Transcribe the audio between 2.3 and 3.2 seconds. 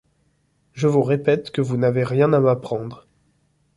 à m’apprendre.